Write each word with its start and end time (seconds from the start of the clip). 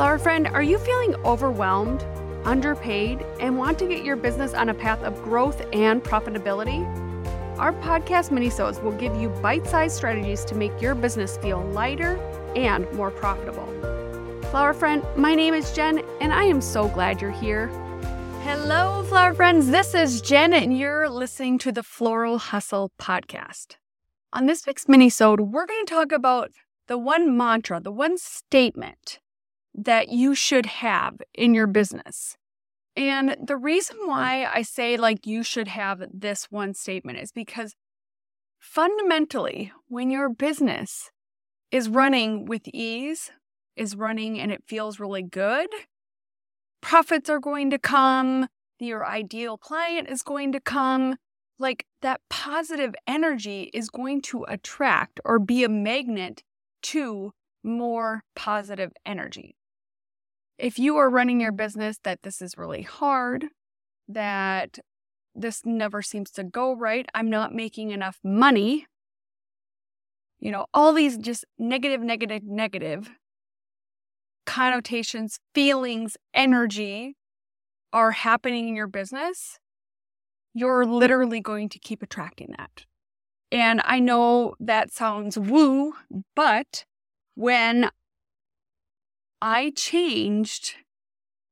Flower 0.00 0.18
friend, 0.18 0.46
are 0.46 0.62
you 0.62 0.78
feeling 0.78 1.14
overwhelmed, 1.26 2.02
underpaid, 2.46 3.20
and 3.38 3.58
want 3.58 3.78
to 3.80 3.86
get 3.86 4.02
your 4.02 4.16
business 4.16 4.54
on 4.54 4.70
a 4.70 4.74
path 4.74 5.02
of 5.02 5.22
growth 5.22 5.60
and 5.74 6.02
profitability? 6.02 6.86
Our 7.58 7.74
podcast 7.74 8.30
minisodes 8.30 8.82
will 8.82 8.92
give 8.92 9.14
you 9.16 9.28
bite-sized 9.28 9.94
strategies 9.94 10.42
to 10.46 10.54
make 10.54 10.72
your 10.80 10.94
business 10.94 11.36
feel 11.36 11.60
lighter 11.72 12.16
and 12.56 12.90
more 12.92 13.10
profitable. 13.10 13.66
Flower 14.50 14.72
friend, 14.72 15.04
my 15.16 15.34
name 15.34 15.52
is 15.52 15.70
Jen, 15.72 16.02
and 16.22 16.32
I 16.32 16.44
am 16.44 16.62
so 16.62 16.88
glad 16.88 17.20
you're 17.20 17.30
here. 17.30 17.66
Hello, 18.42 19.04
flower 19.06 19.34
friends. 19.34 19.66
This 19.66 19.94
is 19.94 20.22
Jen, 20.22 20.54
and 20.54 20.78
you're 20.78 21.10
listening 21.10 21.58
to 21.58 21.72
the 21.72 21.82
Floral 21.82 22.38
Hustle 22.38 22.90
podcast. 22.98 23.76
On 24.32 24.46
this 24.46 24.66
week's 24.66 24.86
minisode, 24.86 25.40
we're 25.40 25.66
going 25.66 25.84
to 25.84 25.92
talk 25.92 26.10
about 26.10 26.52
the 26.88 26.96
one 26.96 27.36
mantra, 27.36 27.82
the 27.82 27.92
one 27.92 28.16
statement 28.16 29.20
that 29.84 30.10
you 30.10 30.34
should 30.34 30.66
have 30.66 31.20
in 31.34 31.54
your 31.54 31.66
business. 31.66 32.36
And 32.96 33.36
the 33.42 33.56
reason 33.56 33.96
hmm. 34.00 34.08
why 34.08 34.48
I 34.52 34.62
say 34.62 34.96
like 34.96 35.26
you 35.26 35.42
should 35.42 35.68
have 35.68 36.02
this 36.12 36.46
one 36.50 36.74
statement 36.74 37.18
is 37.18 37.32
because 37.32 37.74
fundamentally, 38.58 39.72
when 39.88 40.10
your 40.10 40.28
business 40.28 41.10
is 41.70 41.88
running 41.88 42.44
with 42.44 42.62
ease, 42.68 43.30
is 43.76 43.96
running 43.96 44.38
and 44.38 44.52
it 44.52 44.64
feels 44.66 45.00
really 45.00 45.22
good, 45.22 45.68
profits 46.82 47.30
are 47.30 47.38
going 47.38 47.70
to 47.70 47.78
come, 47.78 48.48
your 48.78 49.06
ideal 49.06 49.56
client 49.56 50.08
is 50.08 50.22
going 50.22 50.52
to 50.52 50.60
come. 50.60 51.16
Like 51.58 51.86
that 52.00 52.22
positive 52.30 52.94
energy 53.06 53.70
is 53.74 53.90
going 53.90 54.22
to 54.22 54.44
attract 54.48 55.20
or 55.24 55.38
be 55.38 55.62
a 55.62 55.68
magnet 55.68 56.42
to 56.82 57.32
more 57.62 58.24
positive 58.34 58.92
energy. 59.04 59.56
If 60.60 60.78
you 60.78 60.96
are 60.96 61.08
running 61.08 61.40
your 61.40 61.52
business 61.52 61.98
that 62.04 62.22
this 62.22 62.42
is 62.42 62.58
really 62.58 62.82
hard, 62.82 63.46
that 64.08 64.78
this 65.34 65.62
never 65.64 66.02
seems 66.02 66.30
to 66.32 66.44
go 66.44 66.74
right, 66.74 67.06
I'm 67.14 67.30
not 67.30 67.54
making 67.54 67.90
enough 67.90 68.18
money, 68.22 68.86
you 70.38 70.50
know, 70.50 70.66
all 70.74 70.92
these 70.92 71.16
just 71.16 71.44
negative, 71.58 72.00
negative, 72.00 72.42
negative 72.44 73.10
connotations, 74.44 75.38
feelings, 75.54 76.16
energy 76.34 77.14
are 77.92 78.10
happening 78.10 78.68
in 78.68 78.74
your 78.74 78.86
business, 78.86 79.58
you're 80.52 80.84
literally 80.84 81.40
going 81.40 81.68
to 81.68 81.78
keep 81.78 82.02
attracting 82.02 82.54
that. 82.58 82.84
And 83.52 83.80
I 83.84 84.00
know 84.00 84.54
that 84.60 84.92
sounds 84.92 85.38
woo, 85.38 85.94
but 86.34 86.84
when 87.34 87.90
I 89.42 89.72
changed 89.74 90.76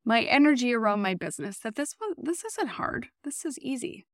my 0.05 0.22
energy 0.22 0.75
around 0.75 1.03
my 1.03 1.14
business 1.14 1.58
that 1.58 1.77
this 1.77 1.94
was 2.00 2.14
this 2.17 2.44
isn't 2.44 2.69
hard. 2.70 3.08
This 3.25 3.44
is 3.44 3.58
easy. 3.58 4.06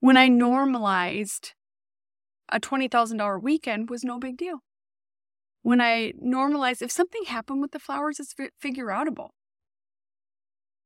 When 0.00 0.16
I 0.16 0.28
normalized 0.28 1.54
a 2.50 2.60
$20,000 2.60 3.42
weekend 3.42 3.88
was 3.88 4.04
no 4.04 4.18
big 4.18 4.36
deal. 4.36 4.58
When 5.62 5.80
I 5.80 6.12
normalized 6.20 6.82
if 6.82 6.90
something 6.90 7.24
happened 7.24 7.60
with 7.62 7.72
the 7.72 7.78
flowers 7.78 8.20
it's 8.20 8.34
figure 8.60 8.86
outable. 8.86 9.30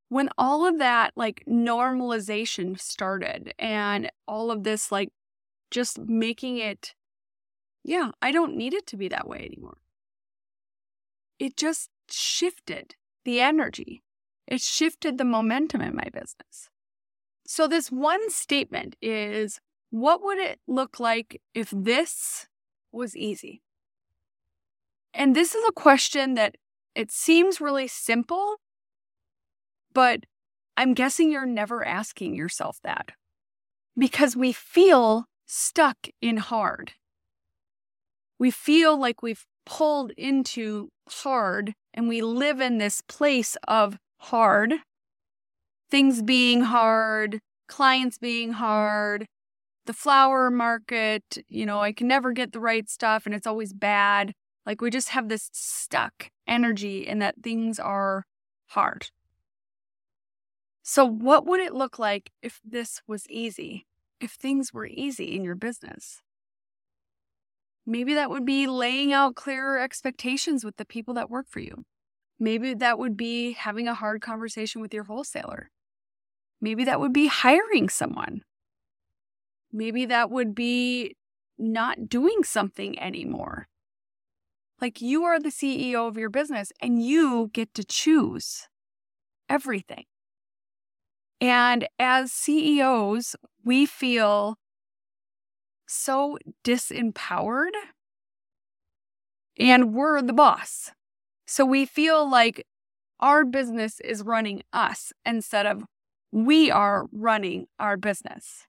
When 0.09 0.29
all 0.39 0.65
of 0.67 0.79
that 0.79 1.13
like 1.17 1.43
normalization 1.49 2.79
started 2.79 3.53
and 3.59 4.11
all 4.29 4.51
of 4.51 4.63
this 4.63 4.93
like 4.93 5.09
just 5.71 5.99
making 5.99 6.59
it, 6.59 6.95
yeah, 7.83 8.11
I 8.23 8.31
don't 8.31 8.57
need 8.57 8.75
it 8.75 8.87
to 8.89 8.97
be 8.97 9.09
that 9.09 9.27
way 9.27 9.39
anymore. 9.39 9.79
It 11.39 11.57
just 11.57 11.91
shifted 12.11 12.95
the 13.25 13.41
energy, 13.41 14.03
it 14.47 14.61
shifted 14.61 15.19
the 15.19 15.25
momentum 15.25 15.81
in 15.81 15.95
my 15.95 16.09
business. 16.13 16.69
So, 17.47 17.69
this 17.69 17.91
one 17.91 18.31
statement 18.31 18.97
is 19.01 19.61
what 19.91 20.23
would 20.23 20.39
it 20.39 20.61
look 20.67 20.99
like 20.99 21.41
if 21.55 21.71
this 21.71 22.47
was 22.93 23.17
easy? 23.17 23.63
And 25.15 25.35
this 25.35 25.55
is 25.55 25.65
a 25.69 25.73
question 25.73 26.35
that 26.35 26.57
it 26.95 27.11
seems 27.11 27.61
really 27.61 27.89
simple, 27.89 28.57
but 29.93 30.25
I'm 30.77 30.93
guessing 30.93 31.31
you're 31.31 31.47
never 31.47 31.85
asking 31.85 32.35
yourself 32.35 32.79
that 32.85 33.13
because 33.97 34.37
we 34.37 34.53
feel 34.53 35.27
stuck 35.47 36.09
in 36.21 36.37
hard. 36.37 36.93
We 38.39 38.51
feel 38.51 38.99
like 38.99 39.23
we've 39.23 39.47
pulled 39.65 40.11
into 40.13 40.91
hard 41.09 41.75
and 41.97 42.09
we 42.09 42.21
live 42.21 42.61
in 42.61 42.79
this 42.79 43.01
place 43.01 43.57
of 43.67 43.99
hard, 44.19 44.75
things 45.91 46.23
being 46.23 46.63
hard, 46.63 47.41
clients 47.67 48.19
being 48.19 48.53
hard, 48.53 49.27
the 49.87 49.93
flower 49.93 50.51
market, 50.51 51.39
you 51.49 51.65
know, 51.65 51.81
I 51.81 51.93
can 51.93 52.09
never 52.09 52.33
get 52.33 52.53
the 52.53 52.61
right 52.61 52.89
stuff 52.89 53.27
and 53.27 53.35
it's 53.35 53.47
always 53.47 53.73
bad. 53.73 54.33
Like 54.65 54.81
we 54.81 54.91
just 54.91 55.11
have 55.11 55.29
this 55.29 55.49
stuck 55.53 56.31
energy 56.47 57.07
in 57.07 57.21
that 57.21 57.43
things 57.43 57.79
are 57.79 58.25
hard. 58.69 59.11
So, 60.83 61.05
what 61.05 61.47
would 61.47 61.61
it 61.61 61.75
look 61.75 61.99
like 61.99 62.31
if 62.43 62.61
this 62.65 63.01
was 63.09 63.27
easy? 63.29 63.87
if 64.21 64.33
things 64.33 64.73
were 64.73 64.87
easy 64.87 65.37
in 65.37 65.45
your 65.45 65.55
business. 65.55 66.23
Maybe 67.87 68.15
that 68.15 68.31
would 68.31 68.45
be 68.45 68.67
laying 68.67 69.13
out 69.13 69.37
clearer 69.37 69.79
expectations 69.79 70.65
with 70.65 70.77
the 70.77 70.85
people 70.85 71.15
that 71.15 71.31
work 71.31 71.47
for 71.49 71.61
you. 71.61 71.85
Maybe 72.39 72.75
that 72.75 72.99
would 72.99 73.17
be 73.17 73.53
having 73.53 73.87
a 73.87 73.95
hard 73.95 74.21
conversation 74.21 74.83
with 74.83 74.93
your 74.93 75.05
wholesaler. 75.05 75.71
Maybe 76.61 76.85
that 76.85 77.01
would 77.01 77.13
be 77.13 77.29
hiring 77.29 77.89
someone. 77.89 78.41
Maybe 79.73 80.05
that 80.07 80.31
would 80.31 80.55
be 80.55 81.17
not 81.59 82.09
doing 82.09 82.43
something 82.43 82.99
anymore. 82.99 83.69
Like 84.81 85.01
you 85.01 85.25
are 85.25 85.39
the 85.39 85.51
CEO 85.51 86.09
of 86.09 86.19
your 86.19 86.29
business 86.29 86.73
and 86.83 87.03
you 87.03 87.51
get 87.53 87.73
to 87.75 87.85
choose 87.85 88.69
everything. 89.49 90.05
And 91.41 91.87
as 91.99 92.33
CEOs, 92.33 93.37
we 93.65 93.87
feel 93.87 94.57
so 95.87 96.39
disempowered 96.65 97.73
and 99.59 99.95
we're 99.95 100.21
the 100.23 100.33
boss. 100.33 100.91
So 101.47 101.65
we 101.65 101.87
feel 101.87 102.29
like 102.29 102.67
our 103.21 103.45
business 103.45 104.01
is 104.01 104.23
running 104.23 104.63
us 104.73 105.13
instead 105.25 105.67
of 105.67 105.85
we 106.33 106.71
are 106.71 107.07
running 107.13 107.67
our 107.79 107.97
business. 107.97 108.67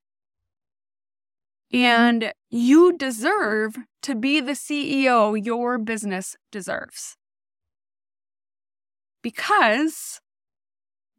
Mm-hmm. 1.73 1.85
And 1.85 2.33
you 2.49 2.97
deserve 2.97 3.75
to 4.03 4.15
be 4.15 4.39
the 4.39 4.53
CEO 4.53 5.43
your 5.43 5.77
business 5.77 6.37
deserves. 6.51 7.17
Because 9.21 10.21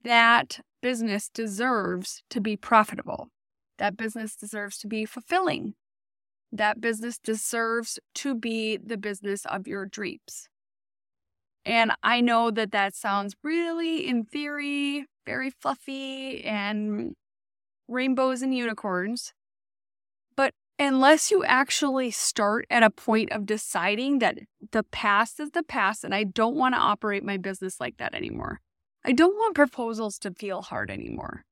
that 0.04 0.60
business 0.80 1.28
deserves 1.28 2.22
to 2.30 2.40
be 2.40 2.56
profitable. 2.56 3.28
That 3.78 3.96
business 3.96 4.34
deserves 4.34 4.78
to 4.78 4.86
be 4.86 5.04
fulfilling. 5.04 5.74
That 6.50 6.80
business 6.80 7.18
deserves 7.18 7.98
to 8.16 8.34
be 8.34 8.76
the 8.76 8.96
business 8.96 9.44
of 9.44 9.66
your 9.66 9.86
dreams. 9.86 10.48
And 11.64 11.92
I 12.02 12.22
know 12.22 12.50
that 12.50 12.72
that 12.72 12.94
sounds 12.94 13.34
really, 13.42 14.08
in 14.08 14.24
theory, 14.24 15.04
very 15.26 15.50
fluffy 15.50 16.42
and 16.44 17.14
rainbows 17.86 18.40
and 18.40 18.54
unicorns. 18.54 19.34
But 20.34 20.54
unless 20.78 21.30
you 21.30 21.44
actually 21.44 22.10
start 22.10 22.64
at 22.70 22.82
a 22.82 22.90
point 22.90 23.32
of 23.32 23.44
deciding 23.44 24.20
that 24.20 24.38
the 24.72 24.84
past 24.84 25.40
is 25.40 25.50
the 25.50 25.62
past 25.62 26.04
and 26.04 26.14
I 26.14 26.24
don't 26.24 26.56
want 26.56 26.74
to 26.74 26.80
operate 26.80 27.24
my 27.24 27.36
business 27.36 27.78
like 27.78 27.98
that 27.98 28.14
anymore, 28.14 28.60
I 29.04 29.12
don't 29.12 29.36
want 29.36 29.54
proposals 29.54 30.18
to 30.20 30.32
feel 30.32 30.62
hard 30.62 30.90
anymore. 30.90 31.44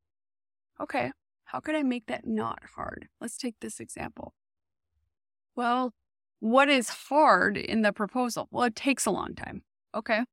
Okay, 0.80 1.12
how 1.44 1.60
could 1.60 1.74
I 1.74 1.82
make 1.82 2.06
that 2.06 2.26
not 2.26 2.60
hard? 2.76 3.08
Let's 3.20 3.36
take 3.36 3.56
this 3.60 3.80
example. 3.80 4.32
Well, 5.56 5.94
what 6.40 6.68
is 6.68 6.90
hard 6.90 7.56
in 7.56 7.80
the 7.82 7.92
proposal? 7.92 8.46
Well, 8.50 8.64
it 8.64 8.76
takes 8.76 9.06
a 9.06 9.10
long 9.10 9.34
time. 9.34 9.62
Okay. 9.94 10.24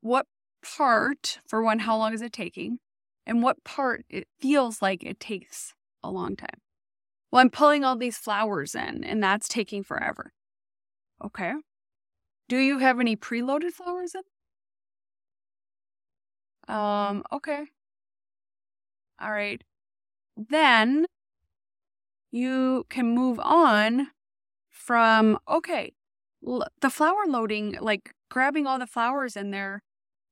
What 0.00 0.26
part, 0.62 1.38
for 1.46 1.62
one, 1.62 1.80
how 1.80 1.96
long 1.96 2.14
is 2.14 2.22
it 2.22 2.32
taking? 2.32 2.78
And 3.26 3.42
what 3.42 3.64
part 3.64 4.04
it 4.08 4.28
feels 4.40 4.80
like 4.80 5.02
it 5.02 5.18
takes 5.18 5.74
a 6.02 6.10
long 6.10 6.36
time? 6.36 6.60
Well, 7.30 7.40
I'm 7.42 7.50
pulling 7.50 7.84
all 7.84 7.96
these 7.96 8.16
flowers 8.16 8.76
in 8.76 9.02
and 9.02 9.22
that's 9.22 9.48
taking 9.48 9.82
forever. 9.82 10.32
Okay. 11.24 11.52
Do 12.48 12.58
you 12.58 12.78
have 12.78 13.00
any 13.00 13.16
preloaded 13.16 13.72
flowers 13.72 14.14
in? 14.14 14.22
Um, 16.74 17.24
okay. 17.32 17.64
All 19.20 19.32
right. 19.32 19.62
Then 20.36 21.06
you 22.30 22.86
can 22.88 23.14
move 23.14 23.40
on 23.40 24.08
from, 24.86 25.38
okay, 25.48 25.92
l- 26.46 26.66
the 26.80 26.90
flower 26.90 27.24
loading, 27.26 27.76
like 27.80 28.12
grabbing 28.30 28.66
all 28.66 28.78
the 28.78 28.86
flowers 28.86 29.36
in 29.36 29.50
there, 29.50 29.82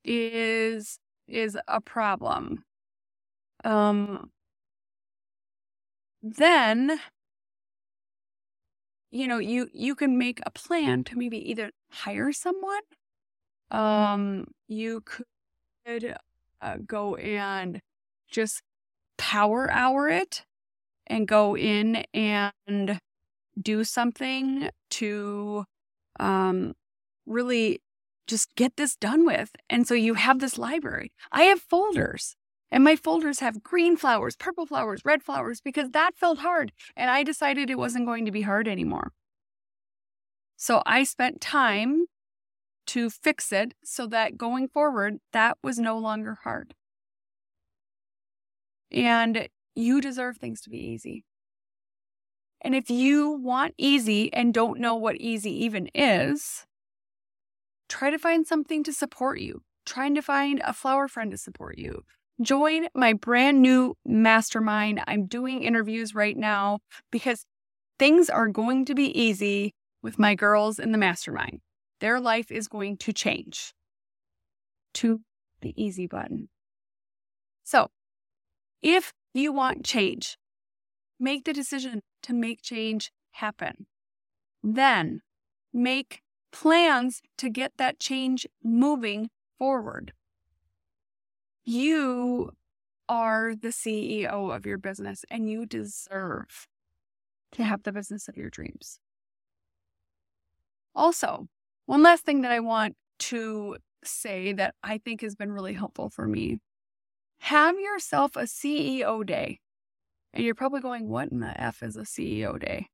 is 0.04 0.98
is 1.28 1.58
a 1.68 1.80
problem. 1.80 2.64
Um 3.64 4.30
then 6.22 7.00
you 9.10 9.26
know 9.28 9.38
you 9.38 9.68
you 9.72 9.94
can 9.94 10.16
make 10.18 10.40
a 10.46 10.50
plan 10.50 11.04
to 11.04 11.16
maybe 11.16 11.38
either 11.50 11.70
hire 11.90 12.32
someone 12.32 12.80
um 13.70 14.46
you 14.68 15.02
could 15.86 16.16
uh, 16.62 16.76
go 16.86 17.16
and 17.16 17.80
just 18.30 18.62
power 19.18 19.70
hour 19.72 20.08
it 20.08 20.44
and 21.06 21.28
go 21.28 21.56
in 21.56 22.04
and 22.14 23.00
do 23.60 23.84
something 23.84 24.70
to 24.90 25.64
um 26.20 26.74
really 27.26 27.80
just 28.26 28.54
get 28.56 28.76
this 28.76 28.96
done 28.96 29.26
with 29.26 29.50
and 29.68 29.86
so 29.86 29.94
you 29.94 30.14
have 30.14 30.38
this 30.38 30.58
library 30.58 31.12
i 31.32 31.42
have 31.42 31.60
folders 31.60 32.36
and 32.72 32.82
my 32.82 32.96
folders 32.96 33.40
have 33.40 33.62
green 33.62 33.98
flowers, 33.98 34.34
purple 34.34 34.64
flowers, 34.64 35.02
red 35.04 35.22
flowers, 35.22 35.60
because 35.60 35.90
that 35.90 36.16
felt 36.16 36.38
hard. 36.38 36.72
And 36.96 37.10
I 37.10 37.22
decided 37.22 37.68
it 37.68 37.76
wasn't 37.76 38.06
going 38.06 38.24
to 38.24 38.32
be 38.32 38.40
hard 38.42 38.66
anymore. 38.66 39.12
So 40.56 40.82
I 40.86 41.04
spent 41.04 41.42
time 41.42 42.06
to 42.86 43.10
fix 43.10 43.52
it 43.52 43.74
so 43.84 44.06
that 44.06 44.38
going 44.38 44.68
forward, 44.68 45.18
that 45.34 45.58
was 45.62 45.78
no 45.78 45.98
longer 45.98 46.38
hard. 46.44 46.74
And 48.90 49.48
you 49.74 50.00
deserve 50.00 50.38
things 50.38 50.62
to 50.62 50.70
be 50.70 50.78
easy. 50.78 51.24
And 52.62 52.74
if 52.74 52.88
you 52.88 53.30
want 53.30 53.74
easy 53.76 54.32
and 54.32 54.54
don't 54.54 54.78
know 54.78 54.94
what 54.94 55.16
easy 55.16 55.64
even 55.64 55.88
is, 55.94 56.64
try 57.88 58.10
to 58.10 58.18
find 58.18 58.46
something 58.46 58.84
to 58.84 58.92
support 58.92 59.40
you. 59.40 59.62
Trying 59.84 60.14
to 60.14 60.22
find 60.22 60.62
a 60.64 60.72
flower 60.72 61.08
friend 61.08 61.32
to 61.32 61.36
support 61.36 61.76
you. 61.76 62.02
Join 62.40 62.86
my 62.94 63.12
brand 63.12 63.60
new 63.60 63.96
mastermind. 64.06 65.02
I'm 65.08 65.26
doing 65.26 65.64
interviews 65.64 66.14
right 66.14 66.36
now 66.36 66.78
because 67.10 67.44
things 67.98 68.30
are 68.30 68.48
going 68.48 68.84
to 68.86 68.94
be 68.94 69.16
easy 69.20 69.74
with 70.02 70.20
my 70.20 70.36
girls 70.36 70.78
in 70.78 70.92
the 70.92 70.98
mastermind. 70.98 71.60
Their 72.00 72.20
life 72.20 72.50
is 72.50 72.68
going 72.68 72.96
to 72.98 73.12
change 73.12 73.74
to 74.94 75.20
the 75.60 75.74
easy 75.76 76.06
button. 76.06 76.48
So, 77.64 77.88
if 78.82 79.12
you 79.34 79.52
want 79.52 79.84
change, 79.84 80.36
make 81.18 81.44
the 81.44 81.52
decision 81.52 82.02
to 82.22 82.32
make 82.32 82.62
change 82.62 83.12
happen. 83.32 83.86
Then 84.62 85.20
make 85.72 86.22
plans 86.52 87.22
to 87.38 87.48
get 87.48 87.72
that 87.78 87.98
change 87.98 88.46
moving 88.62 89.30
forward. 89.58 90.12
You 91.64 92.50
are 93.08 93.54
the 93.54 93.68
CEO 93.68 94.54
of 94.54 94.66
your 94.66 94.78
business 94.78 95.24
and 95.30 95.50
you 95.50 95.66
deserve 95.66 96.66
to 97.52 97.64
have 97.64 97.82
the 97.82 97.92
business 97.92 98.28
of 98.28 98.36
your 98.36 98.50
dreams. 98.50 98.98
Also, 100.94 101.46
one 101.86 102.02
last 102.02 102.24
thing 102.24 102.42
that 102.42 102.52
I 102.52 102.60
want 102.60 102.96
to 103.18 103.76
say 104.04 104.52
that 104.52 104.74
I 104.82 104.98
think 104.98 105.20
has 105.20 105.34
been 105.34 105.52
really 105.52 105.74
helpful 105.74 106.10
for 106.10 106.26
me 106.26 106.58
have 107.40 107.78
yourself 107.78 108.36
a 108.36 108.42
CEO 108.42 109.26
day. 109.26 109.58
And 110.32 110.44
you're 110.44 110.54
probably 110.54 110.80
going, 110.80 111.08
what 111.08 111.28
in 111.30 111.40
the 111.40 111.60
F 111.60 111.82
is 111.82 111.96
a 111.96 112.02
CEO 112.02 112.58
day? 112.58 112.88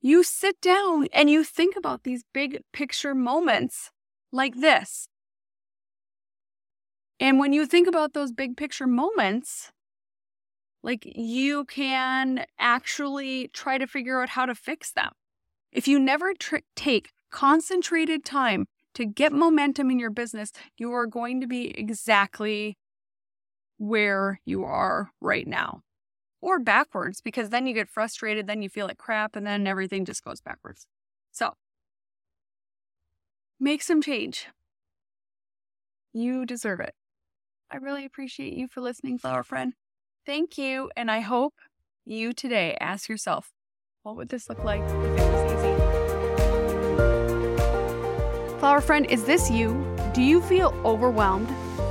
You 0.00 0.22
sit 0.22 0.60
down 0.60 1.08
and 1.12 1.30
you 1.30 1.44
think 1.44 1.76
about 1.76 2.04
these 2.04 2.24
big 2.32 2.60
picture 2.72 3.14
moments 3.14 3.90
like 4.32 4.56
this. 4.56 5.08
And 7.18 7.38
when 7.38 7.52
you 7.52 7.66
think 7.66 7.88
about 7.88 8.12
those 8.12 8.32
big 8.32 8.56
picture 8.56 8.86
moments, 8.86 9.72
like 10.82 11.10
you 11.16 11.64
can 11.64 12.44
actually 12.58 13.48
try 13.48 13.78
to 13.78 13.86
figure 13.86 14.20
out 14.20 14.30
how 14.30 14.44
to 14.44 14.54
fix 14.54 14.92
them. 14.92 15.12
If 15.72 15.88
you 15.88 15.98
never 15.98 16.34
tr- 16.34 16.56
take 16.76 17.10
concentrated 17.30 18.24
time 18.24 18.66
to 18.94 19.06
get 19.06 19.32
momentum 19.32 19.90
in 19.90 19.98
your 19.98 20.10
business, 20.10 20.52
you 20.76 20.92
are 20.92 21.06
going 21.06 21.40
to 21.40 21.46
be 21.46 21.76
exactly 21.78 22.76
where 23.78 24.40
you 24.44 24.64
are 24.64 25.10
right 25.20 25.46
now 25.46 25.83
or 26.44 26.58
backwards 26.58 27.22
because 27.22 27.48
then 27.48 27.66
you 27.66 27.72
get 27.72 27.88
frustrated, 27.88 28.46
then 28.46 28.60
you 28.60 28.68
feel 28.68 28.86
like 28.86 28.98
crap, 28.98 29.34
and 29.34 29.46
then 29.46 29.66
everything 29.66 30.04
just 30.04 30.22
goes 30.22 30.42
backwards. 30.42 30.86
So 31.32 31.54
make 33.58 33.80
some 33.80 34.02
change. 34.02 34.46
You 36.12 36.44
deserve 36.44 36.80
it. 36.80 36.92
I 37.70 37.78
really 37.78 38.04
appreciate 38.04 38.52
you 38.52 38.68
for 38.68 38.82
listening, 38.82 39.16
flower 39.16 39.42
friend. 39.42 39.72
Thank 40.26 40.58
you. 40.58 40.90
And 40.94 41.10
I 41.10 41.20
hope 41.20 41.54
you 42.04 42.34
today 42.34 42.76
ask 42.78 43.08
yourself, 43.08 43.50
what 44.02 44.16
would 44.16 44.28
this 44.28 44.50
look 44.50 44.62
like 44.62 44.82
if 44.82 44.90
it 44.90 45.32
was 45.32 45.52
easy? 45.52 45.74
Flower 48.58 48.82
friend, 48.82 49.06
is 49.06 49.24
this 49.24 49.50
you? 49.50 49.96
Do 50.12 50.20
you 50.20 50.42
feel 50.42 50.78
overwhelmed, 50.84 51.48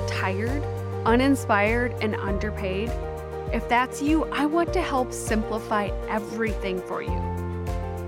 tired, 0.07 0.63
uninspired, 1.05 1.95
and 2.01 2.15
underpaid? 2.15 2.91
If 3.53 3.67
that's 3.69 4.01
you, 4.01 4.25
I 4.25 4.45
want 4.45 4.73
to 4.73 4.81
help 4.81 5.13
simplify 5.13 5.89
everything 6.09 6.81
for 6.81 7.01
you. 7.01 7.17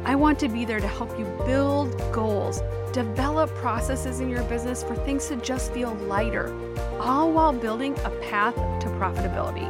I 0.03 0.15
want 0.15 0.39
to 0.39 0.49
be 0.49 0.65
there 0.65 0.79
to 0.79 0.87
help 0.87 1.17
you 1.17 1.25
build 1.45 1.97
goals 2.11 2.61
Develop 2.95 3.53
processes 3.55 4.21
in 4.21 4.29
your 4.29 4.43
business 4.43 4.81
for 4.81 4.95
things 4.95 5.27
to 5.27 5.35
just 5.35 5.73
feel 5.73 5.93
lighter, 6.07 6.47
all 6.97 7.29
while 7.29 7.51
building 7.51 7.93
a 8.05 8.09
path 8.21 8.55
to 8.55 8.87
profitability. 8.91 9.67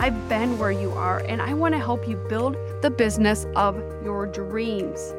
I've 0.00 0.28
been 0.28 0.58
where 0.58 0.72
you 0.72 0.90
are, 0.90 1.20
and 1.20 1.40
I 1.40 1.54
want 1.54 1.74
to 1.74 1.78
help 1.78 2.08
you 2.08 2.16
build 2.16 2.56
the 2.82 2.90
business 2.90 3.46
of 3.54 3.80
your 4.02 4.26
dreams. 4.26 5.14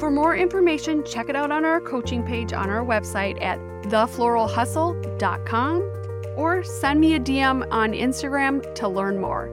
For 0.00 0.10
more 0.10 0.34
information, 0.34 1.04
check 1.04 1.28
it 1.28 1.36
out 1.36 1.52
on 1.52 1.64
our 1.64 1.80
coaching 1.80 2.24
page 2.24 2.52
on 2.52 2.68
our 2.68 2.84
website 2.84 3.40
at 3.40 3.60
thefloralhustle.com 3.84 6.01
or 6.36 6.62
send 6.62 7.00
me 7.00 7.14
a 7.14 7.20
DM 7.20 7.66
on 7.70 7.92
Instagram 7.92 8.74
to 8.74 8.88
learn 8.88 9.20
more. 9.20 9.50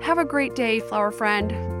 Have 0.00 0.18
a 0.18 0.24
great 0.24 0.54
day, 0.54 0.80
flower 0.80 1.10
friend. 1.10 1.77